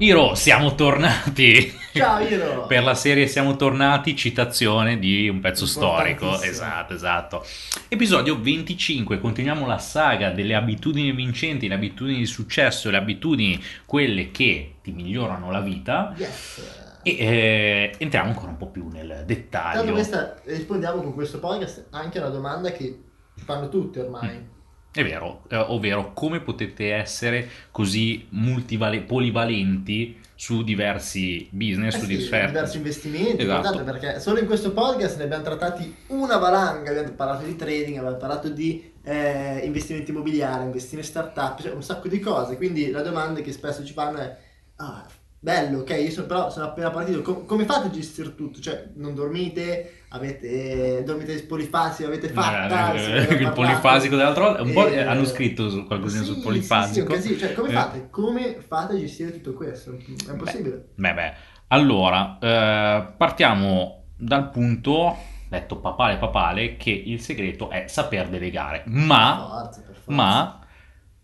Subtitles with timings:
[0.00, 1.76] Iro, siamo tornati.
[1.92, 2.66] Ciao Iro.
[2.68, 6.40] per la serie Siamo tornati, citazione di un pezzo storico.
[6.40, 7.44] Esatto, esatto.
[7.88, 14.30] Episodio 25, continuiamo la saga delle abitudini vincenti, le abitudini di successo, le abitudini quelle
[14.30, 16.14] che ti migliorano la vita.
[16.16, 17.00] Yes.
[17.02, 19.92] E eh, entriamo ancora un po' più nel Tanto dettaglio.
[19.92, 23.02] questa, rispondiamo con questo podcast anche a una domanda che
[23.34, 24.56] fanno tutti ormai.
[24.98, 32.06] È vero, eh, ovvero come potete essere così multivale- polivalenti su diversi business, Eh su
[32.06, 32.46] sì, diversi...
[32.46, 33.84] diversi investimenti, Esatto.
[33.84, 38.16] perché solo in questo podcast ne abbiamo trattati una valanga, abbiamo parlato di trading, abbiamo
[38.16, 43.02] parlato di eh, investimenti immobiliari, investire in startup, cioè un sacco di cose, quindi la
[43.02, 44.36] domanda che spesso ci fanno è,
[44.78, 45.06] ah,
[45.40, 48.60] bello, ok, io sono, però sono appena partito, com- come fate a gestire tutto?
[48.60, 54.62] Cioè, non dormite, avete, dormite di polifasico, avete fatta, Eh, ne il polifasico dell'altro volta,
[54.62, 57.14] un po' Eh, hanno scritto su- qualcosina sì, sul polifasico.
[57.14, 57.38] Sì, sì.
[57.38, 57.72] Cioè, come Eh.
[57.72, 58.08] fate?
[58.10, 59.92] Come fate a gestire tutto questo?
[59.92, 60.88] È impossibile.
[60.94, 61.32] Beh, beh,
[61.68, 65.16] allora, eh, partiamo dal punto,
[65.48, 70.12] detto papale papale, che il segreto è saper delegare, ma, Forza, per forza.
[70.12, 70.60] ma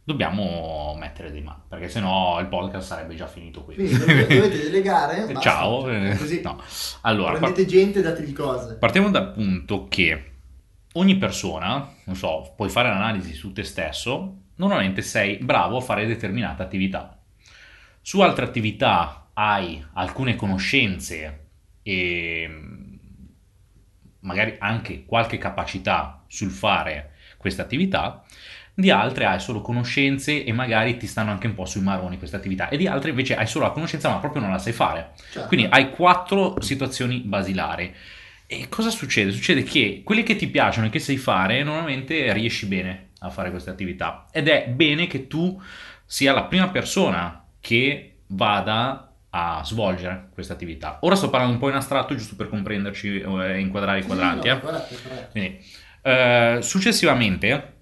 [0.05, 3.75] dobbiamo mettere dei ma, perché sennò il podcast sarebbe già finito qui.
[3.75, 5.21] Quindi dovete, dovete delegare.
[5.21, 5.41] basta.
[5.41, 6.63] Ciao, eh, Così no.
[7.01, 8.77] Allora, par- prendete gente e dategli cose.
[8.77, 10.33] partiamo dal punto che
[10.93, 16.07] ogni persona, non so, puoi fare l'analisi su te stesso, normalmente sei bravo a fare
[16.07, 17.19] determinate attività.
[18.01, 21.47] Su altre attività hai alcune conoscenze
[21.83, 22.51] e
[24.21, 28.25] magari anche qualche capacità sul fare queste attività,
[28.75, 32.37] di altre hai solo conoscenze e magari ti stanno anche un po' sui maroni queste
[32.37, 35.13] attività, e di altre invece hai solo la conoscenza ma proprio non la sai fare.
[35.31, 35.49] Certo.
[35.49, 37.95] Quindi hai quattro situazioni basilari.
[38.47, 39.31] E cosa succede?
[39.31, 43.51] Succede che quelle che ti piacciono e che sai fare, normalmente riesci bene a fare
[43.51, 44.27] queste attività.
[44.31, 45.61] Ed è bene che tu
[46.05, 50.99] sia la prima persona che vada a svolgere queste attività.
[51.01, 54.49] Ora sto parlando un po' in astratto, giusto per comprenderci e inquadrare i quadranti.
[54.49, 54.61] eh.
[55.31, 55.65] Quindi,
[56.03, 57.74] eh, successivamente,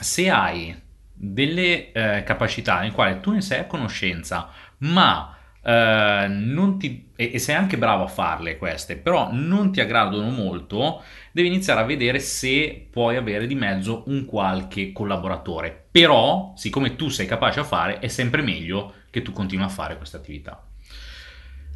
[0.00, 0.82] se hai
[1.12, 7.30] delle eh, capacità nel quale tu ne sei a conoscenza, ma eh, non ti, e,
[7.34, 11.02] e sei anche bravo a farle queste, però non ti aggradano molto,
[11.32, 15.86] devi iniziare a vedere se puoi avere di mezzo un qualche collaboratore.
[15.90, 19.96] Però, siccome tu sei capace a fare, è sempre meglio che tu continui a fare
[19.96, 20.62] queste attività.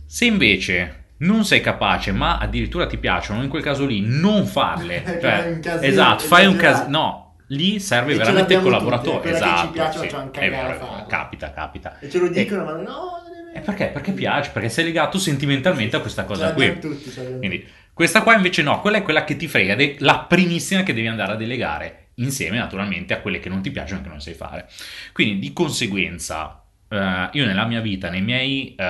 [0.05, 5.01] Se invece non sei capace, ma addirittura ti piacciono, in quel caso lì non farle.
[5.03, 6.89] Fai Cioè, un casino, esatto, fai un casino.
[6.89, 9.17] No, lì serve E veramente il collaboratore.
[9.17, 11.99] tutti, che ci esatto, piace, sì, un è vero, capita, capita.
[11.99, 13.23] E ce lo dicono, ma no,
[13.55, 13.87] E perché?
[13.87, 16.79] Perché piace, perché sei legato sentimentalmente a questa cosa qui.
[16.79, 20.83] tutti, Quindi, questa qua invece no, quella è quella che ti frega è la primissima
[20.83, 24.09] che devi andare a delegare, insieme naturalmente a quelle che non ti piacciono e che
[24.09, 24.69] non sai fare.
[25.13, 28.85] Quindi, di conseguenza, eh, io nella mia vita, nei miei eh,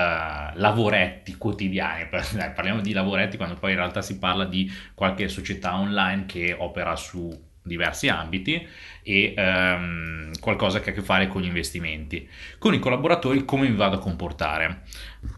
[0.54, 2.08] lavoretti quotidiani,
[2.54, 6.94] parliamo di lavoretti quando poi in realtà si parla di qualche società online che opera
[6.96, 8.66] su diversi ambiti
[9.04, 12.28] e ehm, qualcosa che ha a che fare con gli investimenti.
[12.58, 14.82] Con i collaboratori come mi vado a comportare?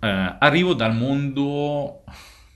[0.00, 2.04] Eh, arrivo dal mondo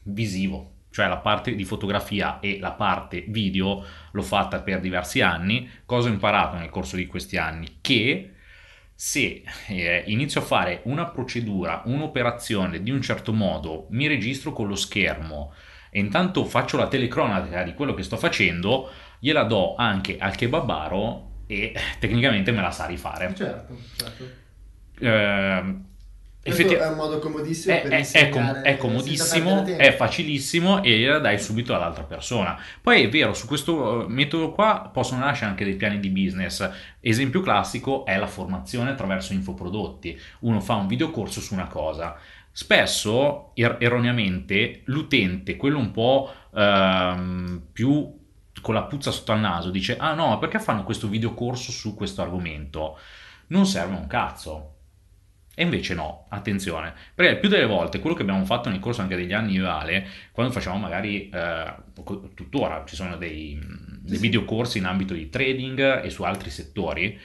[0.04, 5.68] visivo, cioè la parte di fotografia e la parte video l'ho fatta per diversi anni.
[5.84, 7.78] Cosa ho imparato nel corso di questi anni?
[7.80, 8.30] Che
[8.94, 14.68] se eh, inizio a fare una procedura, un'operazione di un certo modo, mi registro con
[14.68, 15.52] lo schermo
[15.90, 18.90] e intanto faccio la telecronaca di quello che sto facendo,
[19.24, 23.34] gliela do anche al kebabaro e eh, tecnicamente me la sa rifare.
[23.34, 24.24] Certo, certo.
[26.42, 30.82] Questo effetti- è un modo comodissimo è, per è- è com- è comodissimo, è facilissimo
[30.82, 32.60] e gliela dai subito all'altra persona.
[32.82, 36.70] Poi è vero, su questo eh, metodo qua possono nascere anche dei piani di business.
[37.00, 40.20] Esempio classico è la formazione attraverso infoprodotti.
[40.40, 42.14] Uno fa un videocorso su una cosa.
[42.52, 48.22] Spesso, er- erroneamente, l'utente, quello un po' ehm, più
[48.64, 51.94] con la puzza sotto al naso, dice: Ah no, ma perché fanno questo videocorso su
[51.94, 52.98] questo argomento?
[53.48, 54.70] Non serve un cazzo.
[55.54, 59.14] E invece no, attenzione, perché più delle volte quello che abbiamo fatto nel corso anche
[59.14, 61.74] degli anni io Ale, quando facciamo magari, eh,
[62.34, 63.56] tuttora ci sono dei,
[64.00, 64.20] dei sì.
[64.20, 67.20] videocorsi in ambito di trading e su altri settori,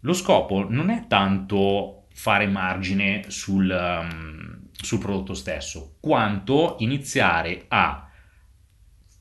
[0.00, 8.10] lo scopo non è tanto fare margine sul, um, sul prodotto stesso, quanto iniziare a,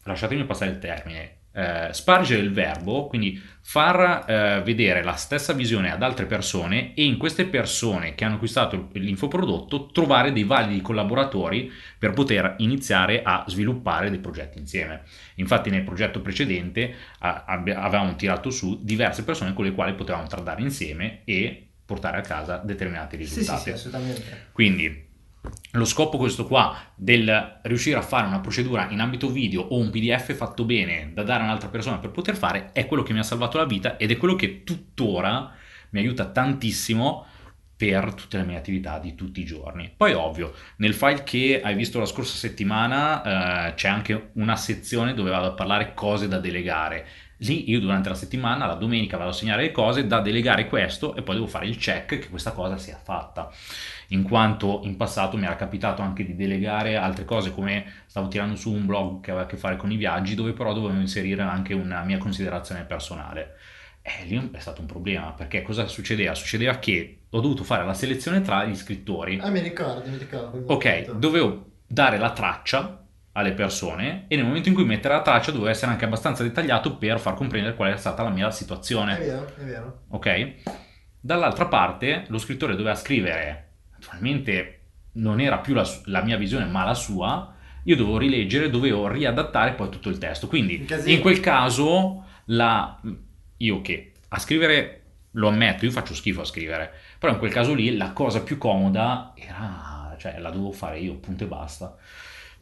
[0.04, 5.92] lasciatemi passare il termine, eh, spargere il verbo, quindi far eh, vedere la stessa visione
[5.92, 11.72] ad altre persone e in queste persone che hanno acquistato l'infoprodotto trovare dei validi collaboratori
[11.98, 15.04] per poter iniziare a sviluppare dei progetti insieme.
[15.36, 20.62] Infatti nel progetto precedente abbi- avevamo tirato su diverse persone con le quali potevamo trattare
[20.62, 23.62] insieme e portare a casa determinati Sì, sì, risultati.
[23.62, 24.48] sì, assolutamente.
[24.52, 25.12] Quindi
[25.72, 29.90] lo scopo questo qua del riuscire a fare una procedura in ambito video o un
[29.90, 33.20] PDF fatto bene da dare a un'altra persona per poter fare è quello che mi
[33.20, 35.52] ha salvato la vita ed è quello che tuttora
[35.90, 37.26] mi aiuta tantissimo
[37.76, 39.92] per tutte le mie attività di tutti i giorni.
[39.96, 45.14] Poi ovvio, nel file che hai visto la scorsa settimana eh, c'è anche una sezione
[45.14, 47.06] dove vado a parlare cose da delegare.
[47.44, 51.16] Lì io durante la settimana, la domenica, vado a segnare le cose da delegare questo
[51.16, 53.52] e poi devo fare il check che questa cosa sia fatta.
[54.10, 58.56] In quanto in passato mi era capitato anche di delegare altre cose come stavo tirando
[58.56, 61.42] su un blog che aveva a che fare con i viaggi dove però dovevo inserire
[61.42, 63.56] anche una mia considerazione personale.
[64.02, 66.36] E lì è stato un problema perché cosa succedeva?
[66.36, 69.40] Succedeva che ho dovuto fare la selezione tra gli scrittori.
[69.40, 70.50] Ah, mi ricordo, mi ricordo.
[70.52, 71.14] quel Ok, momento.
[71.14, 73.03] dovevo dare la traccia
[73.34, 76.98] alle persone e nel momento in cui mettere la traccia dovevo essere anche abbastanza dettagliato
[76.98, 79.18] per far comprendere qual era stata la mia È situazione.
[79.18, 80.02] vero, è vero.
[80.10, 80.54] Ok?
[81.20, 84.80] Dall'altra parte lo scrittore doveva scrivere, naturalmente
[85.14, 87.54] non era più la, la mia visione ma la sua,
[87.84, 90.48] io dovevo rileggere, dovevo riadattare poi tutto il testo.
[90.48, 93.00] Quindi in quel caso la,
[93.58, 95.00] io che a scrivere
[95.32, 98.58] lo ammetto, io faccio schifo a scrivere, però in quel caso lì la cosa più
[98.58, 101.96] comoda era, cioè la dovevo fare io, punto e basta.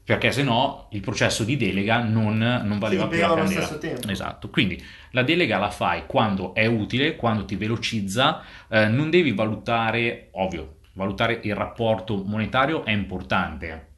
[0.04, 4.08] Perché se no il processo di delega non, non valeva più la allo stesso tempo.
[4.08, 9.32] Esatto, quindi la delega la fai quando è utile, quando ti velocizza, eh, non devi
[9.32, 13.90] valutare, ovvio, valutare il rapporto monetario è importante,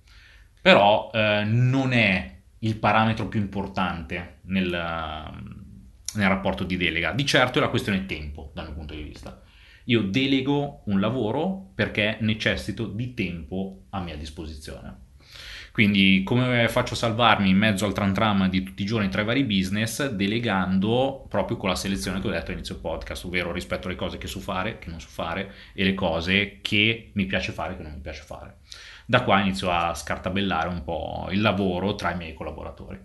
[0.62, 7.12] però eh, non è il parametro più importante nel, nel rapporto di delega.
[7.12, 9.42] Di certo è la questione tempo, dal mio punto di vista.
[9.86, 15.12] Io delego un lavoro perché necessito di tempo a mia disposizione.
[15.74, 19.22] Quindi come faccio a salvarmi in mezzo al tram tram di tutti i giorni tra
[19.22, 20.08] i vari business?
[20.08, 24.28] Delegando proprio con la selezione che ho detto all'inizio podcast, ovvero rispetto alle cose che
[24.28, 27.94] so fare, che non so fare e le cose che mi piace fare che non
[27.94, 28.58] mi piace fare.
[29.08, 33.00] Da qua inizio a scartabellare un po' il lavoro tra i miei collaboratori.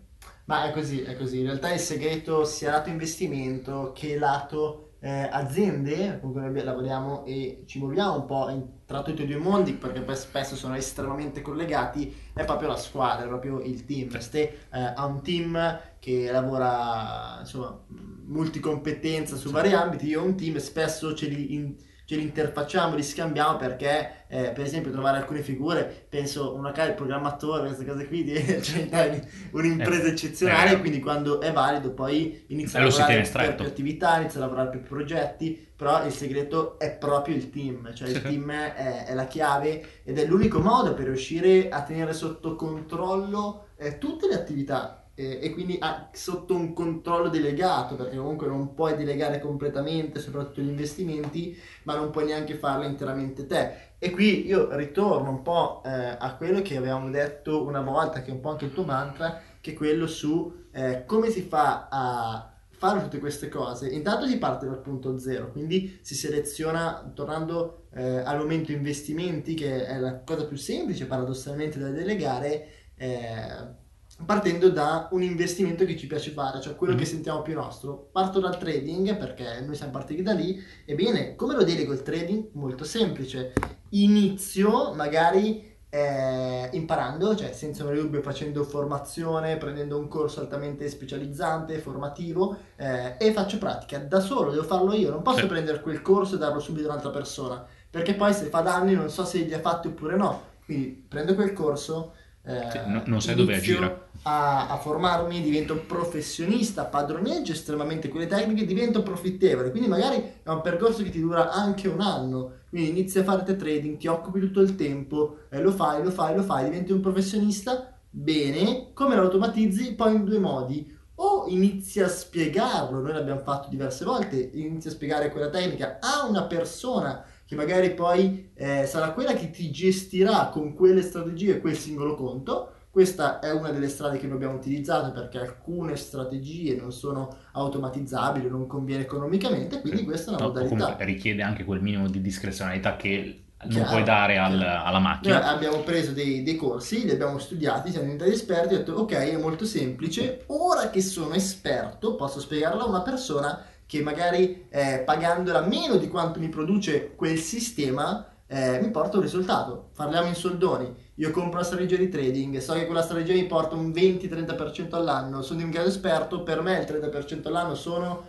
[0.44, 1.38] Ma è così, è così.
[1.38, 7.25] In realtà il segreto sia lato investimento che lato eh, aziende con cui noi lavoriamo
[7.25, 10.56] e ci muoviamo un po' in- tra tutti e due i mondi perché poi spesso
[10.56, 14.17] sono estremamente collegati, è proprio la squadra, è proprio il team.
[14.17, 20.37] Ste eh, ha un team che lavora insomma multicompetenza su vari ambiti, io ho un
[20.38, 21.76] team e spesso ce li, in-
[22.08, 26.88] ce li interfacciamo, li scambiamo perché eh, per esempio trovare alcune figure, penso una cara
[26.88, 29.20] il programmatore, queste cose qui, di- cioè,
[29.50, 30.81] un'impresa Eh, eccezionale, eh.
[30.81, 34.81] quindi quando è valido poi inizia a lavorare per più attività, inizia a lavorare per
[34.81, 39.26] più progetti, però il segreto è proprio il team, cioè il team è, è la
[39.26, 45.07] chiave ed è l'unico modo per riuscire a tenere sotto controllo eh, tutte le attività
[45.19, 50.61] eh, e quindi a- sotto un controllo delegato, perché comunque non puoi delegare completamente, soprattutto
[50.61, 53.87] gli investimenti, ma non puoi neanche farlo interamente te.
[53.99, 58.31] E qui io ritorno un po' eh, a quello che avevamo detto una volta, che
[58.31, 61.88] è un po' anche il tuo mantra, che è quello su eh, come si fa
[61.91, 63.88] a fare tutte queste cose.
[63.88, 69.85] Intanto si parte dal punto zero, quindi si seleziona, tornando eh, al momento investimenti, che
[69.85, 73.87] è la cosa più semplice paradossalmente da delegare, eh,
[74.25, 76.99] partendo da un investimento che ci piace fare, cioè quello Mhm.
[76.99, 78.09] che sentiamo più nostro.
[78.12, 80.61] Parto dal trading perché noi siamo partiti da lì.
[80.85, 82.49] Ebbene, come lo delego il trading?
[82.52, 83.52] Molto semplice.
[83.90, 91.78] Inizio magari eh, imparando, cioè senza un dubbio facendo formazione, prendendo un corso altamente specializzante,
[91.78, 95.47] formativo eh, e faccio pratica da solo, devo farlo io, non posso Sì.
[95.47, 99.09] prendere quel corso e darlo subito a un'altra persona, perché poi se fa danni non
[99.09, 100.42] so se li ha fatti oppure no.
[100.66, 102.12] Quindi prendo quel corso,
[102.49, 104.07] eh, Sì, no- non sai dove agire.
[104.23, 109.71] A, a formarmi, divento professionista, padroneggio estremamente quelle tecniche, divento profittevole.
[109.71, 112.52] Quindi magari è un percorso che ti dura anche un anno.
[112.69, 116.11] Quindi inizi a fare te trading, ti occupi tutto il tempo, eh, lo fai, lo
[116.11, 117.93] fai, lo fai, diventi un professionista.
[118.11, 119.95] Bene, come lo automatizzi?
[119.95, 120.97] Poi in due modi.
[121.21, 126.26] O inizi a spiegarlo, noi l'abbiamo fatto diverse volte, inizi a spiegare quella tecnica a
[126.28, 131.76] una persona che magari poi eh, sarà quella che ti gestirà con quelle strategie quel
[131.78, 132.73] singolo conto.
[132.90, 138.49] Questa è una delle strade che noi abbiamo utilizzato perché alcune strategie non sono automatizzabili,
[138.50, 140.75] non conviene economicamente, quindi questa è una No, o modalità.
[140.76, 145.02] comunque richiede anche quel minimo di discrezionalità che non Chiaro, puoi dare al- alla Noi
[145.02, 145.45] macchina.
[145.47, 149.37] abbiamo preso dei, dei corsi, li abbiamo studiati, siamo diventati esperti, ho detto ok, è
[149.37, 155.62] molto semplice, ora che sono esperto posso spiegarlo a una persona che magari eh, pagandola
[155.62, 159.90] meno di quanto mi produce quel sistema eh, mi porta un risultato.
[159.97, 160.95] Parliamo in soldoni.
[161.16, 165.40] Io compro una strategia di trading, so che quella strategia mi porta un 20-30% all'anno,
[165.40, 168.26] sono diventato esperto, per me il 30% all'anno sono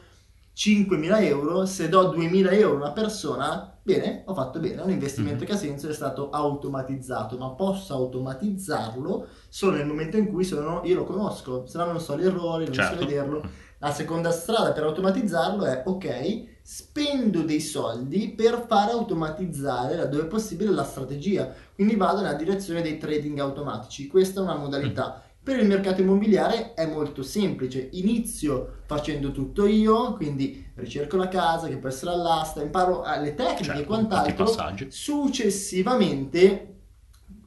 [0.56, 4.92] 5.000 euro, se do 2.000 euro a una persona, bene, ho fatto bene, è un
[4.92, 5.46] investimento Mhm.
[5.46, 10.82] che ha senso, è stato automatizzato, ma posso automatizzarlo solo nel momento in cui sono,
[10.84, 13.06] io lo conosco, se no non so gli errori, non so Certo.
[13.06, 13.68] vederlo.
[13.82, 20.72] La seconda strada per automatizzarlo è, ok, spendo dei soldi per fare automatizzare laddove possibile
[20.72, 25.24] la strategia, quindi vado nella direzione dei trading automatici, questa è una modalità.
[25.42, 31.70] Per il mercato immobiliare è molto semplice, inizio facendo tutto io, quindi ricerco la casa
[31.70, 34.46] che può essere all'asta, imparo eh, le tecniche Certo, e quant'altro,
[34.90, 36.76] successivamente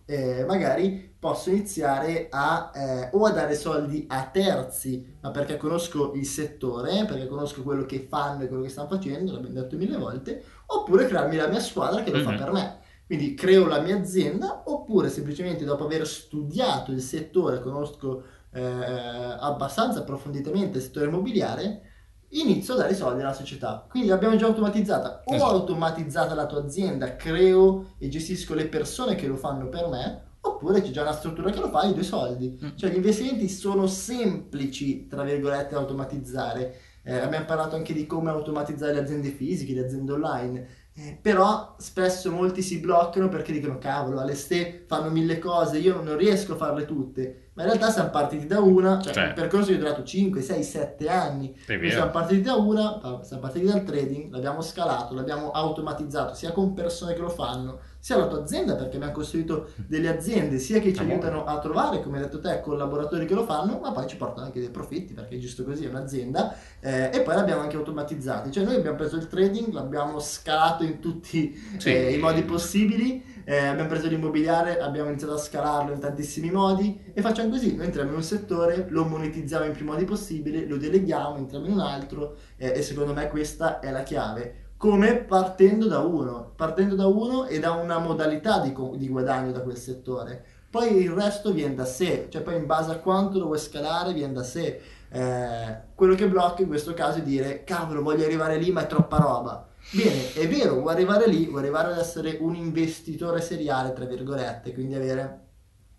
[0.07, 6.15] eh, magari posso iniziare a eh, o a dare soldi a terzi, ma perché conosco
[6.15, 9.97] il settore, perché conosco quello che fanno e quello che stanno facendo, l'abbiamo detto mille
[9.97, 12.37] volte, oppure crearmi la mia squadra che lo fa Mhm.
[12.39, 12.79] per me.
[13.07, 18.25] Quindi creo la mia azienda, oppure semplicemente dopo aver studiato il settore, conosco
[18.55, 21.83] eh, abbastanza approfonditamente il settore immobiliare,
[22.31, 23.87] inizio a dare soldi alla società.
[23.89, 25.23] Quindi l'abbiamo già automatizzata.
[25.27, 25.51] O Esatto.
[25.53, 30.83] automatizzata la tua azienda, creo e gestisco le persone che lo fanno per me, oppure
[30.83, 32.59] c'è già una struttura che lo fa i soldi.
[32.63, 32.77] Mm.
[32.77, 36.81] Cioè gli investimenti sono semplici, tra virgolette, da automatizzare.
[37.05, 40.67] Eh, abbiamo parlato anche di come automatizzare le aziende fisiche, le aziende online.
[40.95, 46.03] Eh, però spesso molti si bloccano perché dicono cavolo, alle ste fanno mille cose, io
[46.03, 47.51] non riesco a farle tutte.
[47.55, 49.27] Ma in realtà siamo partiti da una, cioè Cioè.
[49.29, 51.55] il percorso è durato 5, 6, 7 anni.
[51.91, 57.15] Siamo partiti da una, siamo partiti dal trading, l'abbiamo scalato, l'abbiamo automatizzato sia con persone
[57.15, 61.05] che lo fanno, sia la tua azienda perché abbiamo costruito delle aziende sia che ci
[61.05, 61.13] buono.
[61.23, 64.47] aiutano a trovare, come hai detto te, collaboratori che lo fanno, ma poi ci portano
[64.47, 68.51] anche dei profitti perché è giusto così, è un'azienda eh, e poi l'abbiamo anche automatizzati.
[68.51, 71.91] Cioè noi abbiamo preso il trading, l'abbiamo scalato in tutti Sì.
[71.91, 77.01] eh, i modi possibili, eh, abbiamo preso l'immobiliare, abbiamo iniziato a scalarlo in tantissimi modi
[77.15, 80.77] e facciamo così, noi entriamo in un settore, lo monetizziamo in più modi possibili, lo
[80.77, 84.62] deleghiamo, entriamo in un altro eh, e secondo me questa è la chiave.
[84.83, 89.61] Come partendo da uno, partendo da uno e da una modalità di, di guadagno da
[89.61, 90.45] quel settore.
[90.69, 94.13] Poi il resto viene da sé, cioè poi in base a quanto lo vuoi scalare
[94.13, 94.81] viene da sé.
[95.09, 98.89] Eh, quello che blocca in questo caso è dire cavolo voglio arrivare lì ma è
[98.89, 99.69] troppa roba.
[99.93, 104.75] Bene, è vero, vuoi arrivare lì, vuoi arrivare ad essere un investitore seriale, tra virgolette,
[104.75, 105.47] quindi avere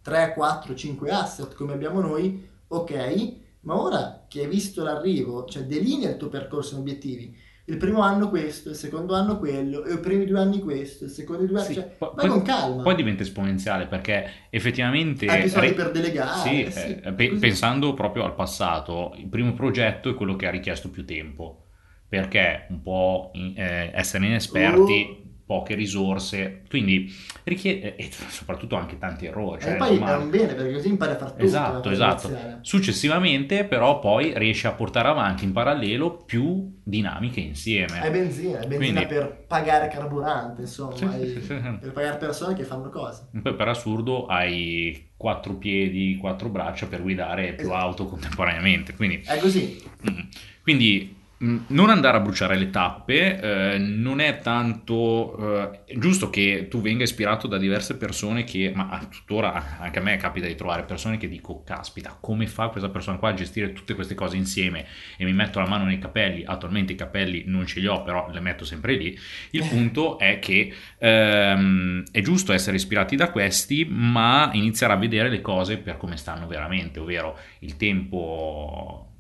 [0.01, 5.63] 3, 4, 5 asset come abbiamo noi, ok, ma ora che hai visto l'arrivo, cioè
[5.63, 7.51] delinea il tuo percorso in obiettivi.
[7.65, 11.09] Il primo anno questo, il secondo anno quello, e i primi due anni questo, il
[11.09, 12.83] secondo due anni, Sì, cioè, poi- poi- con calma.
[12.83, 15.25] Poi diventa esponenziale perché effettivamente...
[15.25, 16.39] Più soldi re- per delegare.
[16.39, 20.45] Sì, eh, sì, eh, pe- pensando proprio al passato, il primo progetto è quello che
[20.45, 21.67] ha richiesto più tempo,
[22.09, 25.22] perché un po' in- eh, essere inesperti, Uh.
[25.53, 29.61] Poche risorse, quindi richiede, e soprattutto anche tanti errori.
[29.61, 31.43] Cioè e poi è un bene perché così impari a fare tutto.
[31.43, 32.27] Esatto, esatto.
[32.27, 32.57] iniziare.
[32.61, 38.01] Successivamente però poi riesce a portare avanti in parallelo più dinamiche insieme.
[38.01, 42.17] È benzina, è benzina Quindi- per pagare carburante, insomma, Sì, hai- sì, sì, per pagare
[42.17, 43.27] persone che fanno cose.
[43.41, 47.77] Poi per assurdo hai quattro piedi, quattro braccia per guidare più Esatto.
[47.79, 48.93] auto contemporaneamente.
[48.95, 49.81] Quindi, È così.
[50.09, 50.19] mm,
[50.63, 53.39] quindi non andare a bruciare le tappe,
[53.73, 59.05] eh, non è tanto eh, giusto che tu venga ispirato da diverse persone che, ma
[59.09, 63.17] tuttora anche a me capita di trovare persone che dico, caspita, come fa questa persona
[63.17, 64.85] qua a gestire tutte queste cose insieme
[65.17, 68.29] e mi metto la mano nei capelli, attualmente i capelli non ce li ho, però
[68.31, 69.17] le metto sempre lì.
[69.51, 75.29] Il punto è che ehm, è giusto essere ispirati da questi, ma iniziare a vedere
[75.29, 79.12] le cose per come stanno veramente, ovvero il tempo,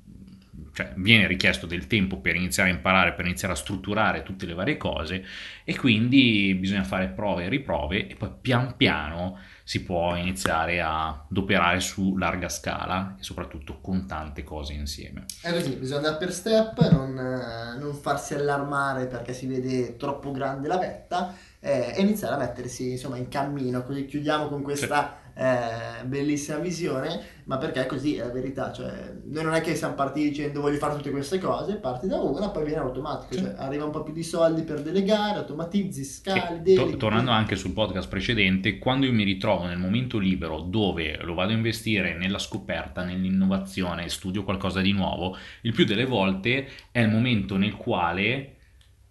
[0.73, 4.55] cioè viene richiesto del tempo per iniziare a imparare, per iniziare a strutturare tutte le
[4.55, 5.23] varie cose
[5.63, 11.37] e quindi bisogna fare prove e riprove e poi pian piano si può iniziare ad
[11.37, 15.25] operare su larga scala e soprattutto con tante cose insieme.
[15.41, 20.31] È così, bisogna andare per step, non, eh, non farsi allarmare perché si vede troppo
[20.31, 25.21] grande la vetta eh, e iniziare a mettersi insomma in cammino, così chiudiamo con questa
[25.35, 29.95] eh, bellissima visione, ma perché così è la verità, cioè noi non è che siamo
[29.95, 33.39] partiti dicendo voglio fare tutte queste cose, parti da una, poi viene automatico, Sì.
[33.41, 36.97] cioè arriva un po' più di soldi per delegare, automatizzi, scali, Che, to- deleghi.
[36.97, 41.51] tornando anche sul podcast precedente, quando io mi ritrovo nel momento libero dove lo vado
[41.51, 47.09] a investire nella scoperta, nell'innovazione, studio qualcosa di nuovo, il più delle volte è il
[47.09, 48.55] momento nel quale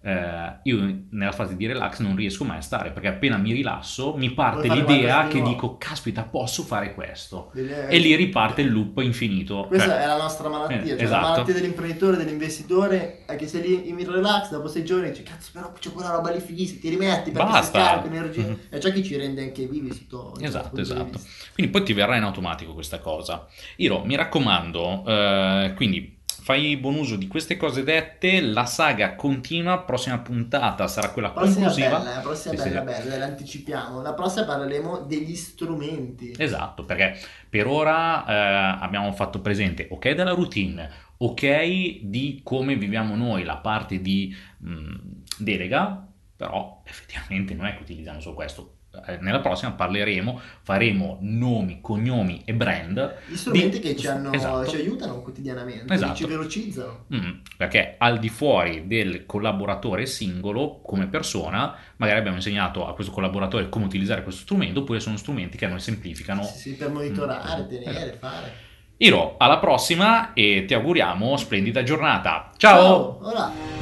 [0.04, 4.14] eh, io nella fase di relax non riesco mai a stare perché appena mi rilasso
[4.16, 9.66] mi parte l'idea che dico caspita posso fare questo e lì riparte il loop infinito
[9.68, 11.28] Questa Cioè, è la nostra malattia, eh, cioè la esatto.
[11.28, 15.72] malattia dell'imprenditore, dell'investitore è che sei lì in relax, dopo sei giorni dici cazzo però
[15.78, 17.78] c'è quella roba lì fighissima, ti rimetti perché Basta.
[17.78, 18.58] sei carico, energia, Mhm.
[18.70, 21.20] è ciò che ci rende anche vivi sotto sotto Esatto, esatto.
[21.54, 23.46] Quindi poi ti verrà in automatico questa cosa.
[23.76, 29.82] Iro, mi raccomando, eh, quindi fai buon uso di queste cose dette, la saga continua,
[29.84, 31.98] prossima puntata sarà quella Prossima conclusiva.
[31.98, 32.68] bella, eh, prossima Sì, sì.
[32.68, 34.00] bella, bella, la.
[34.02, 36.34] La prossima parleremo degli strumenti.
[36.36, 37.18] Esatto, perché
[37.48, 43.56] per ora eh, abbiamo fatto presente, ok, della routine, ok, di come viviamo noi la
[43.58, 44.94] parte di mh,
[45.38, 46.06] delega,
[46.36, 48.76] però effettivamente non è che utilizziamo solo questo.
[49.06, 54.32] Eh, Nella prossima parleremo, faremo nomi, cognomi e brand, Gli strumenti Di- che ci, hanno-
[54.32, 54.66] esatto.
[54.68, 56.14] ci aiutano quotidianamente, Esatto.
[56.14, 57.06] ci velocizzano.
[57.14, 63.12] Mm, perché al di fuori del collaboratore singolo, come persona, magari abbiamo insegnato a questo
[63.12, 66.42] collaboratore come utilizzare questo strumento, oppure sono strumenti che a noi semplificano.
[66.42, 67.68] Sì, sì, per monitorare, Mm.
[67.68, 68.16] tenere, Esatto.
[68.18, 68.52] fare.
[68.98, 72.50] Iro, alla prossima e ti auguriamo splendida giornata.
[72.58, 73.18] Ciao!
[73.22, 73.81] Ora.